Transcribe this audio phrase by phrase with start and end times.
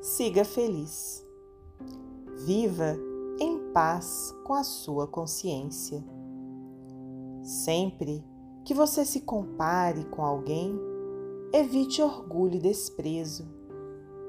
[0.00, 1.24] siga feliz.
[2.44, 2.96] Viva
[3.40, 6.04] em paz com a sua consciência.
[7.42, 8.24] Sempre
[8.64, 10.78] que você se compare com alguém,
[11.52, 13.46] evite orgulho e desprezo,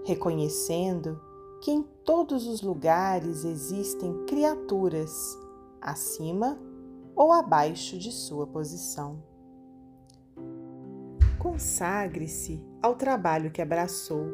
[0.05, 1.19] reconhecendo
[1.61, 5.37] que em todos os lugares existem criaturas
[5.81, 6.57] acima
[7.15, 9.21] ou abaixo de sua posição.
[11.37, 14.25] Consagre-se ao trabalho que abraçou,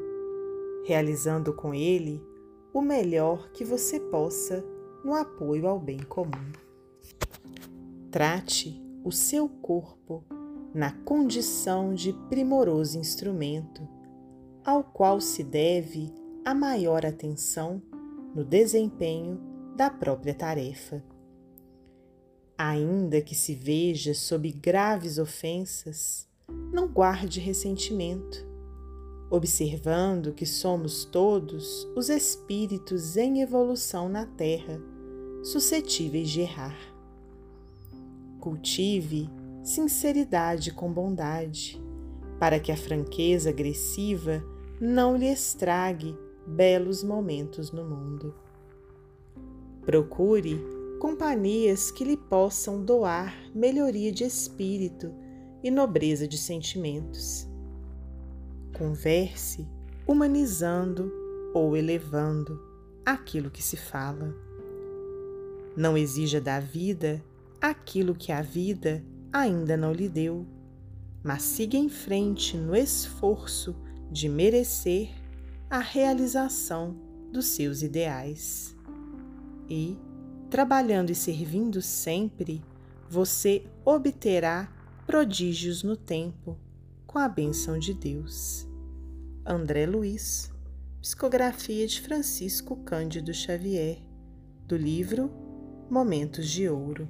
[0.85, 2.23] realizando com ele
[2.71, 4.63] o melhor que você possa
[5.03, 6.51] no apoio ao bem comum.
[8.11, 10.23] Trate o seu corpo
[10.73, 13.87] na condição de primoroso instrumento,
[14.63, 16.13] ao qual se deve
[16.43, 17.81] a maior atenção
[18.35, 19.39] no desempenho
[19.75, 21.03] da própria tarefa.
[22.57, 26.27] Ainda que se veja sob graves ofensas,
[26.71, 28.54] não guarde ressentimento,
[29.29, 34.79] observando que somos todos os espíritos em evolução na Terra,
[35.43, 36.77] suscetíveis de errar.
[38.39, 39.29] Cultive
[39.65, 41.81] sinceridade com bondade,
[42.39, 44.43] para que a franqueza agressiva
[44.79, 48.35] não lhe estrague belos momentos no mundo.
[49.83, 50.61] Procure
[50.99, 55.11] companhias que lhe possam doar melhoria de espírito
[55.63, 57.47] e nobreza de sentimentos.
[58.77, 59.65] Converse
[60.05, 61.09] humanizando
[61.53, 62.61] ou elevando
[63.05, 64.35] aquilo que se fala.
[65.77, 67.23] Não exija da vida
[67.61, 69.01] aquilo que a vida
[69.31, 70.45] ainda não lhe deu,
[71.23, 73.73] mas siga em frente no esforço
[74.11, 75.09] de merecer
[75.69, 76.97] a realização
[77.31, 78.75] dos seus ideais.
[79.69, 79.97] E,
[80.49, 82.61] trabalhando e servindo sempre,
[83.09, 84.69] você obterá
[85.07, 86.57] prodígios no tempo,
[87.15, 88.67] com a bênção de Deus.
[89.45, 90.51] André Luiz,
[91.01, 93.99] Psicografia de Francisco Cândido Xavier,
[94.67, 95.31] do livro
[95.89, 97.07] Momentos de Ouro.